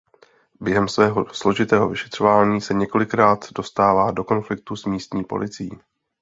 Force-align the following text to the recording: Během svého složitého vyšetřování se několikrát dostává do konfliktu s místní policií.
Během 0.61 0.87
svého 0.87 1.25
složitého 1.33 1.89
vyšetřování 1.89 2.61
se 2.61 2.73
několikrát 2.73 3.51
dostává 3.55 4.11
do 4.11 4.23
konfliktu 4.23 4.75
s 4.75 4.85
místní 4.85 5.23
policií. 5.23 5.71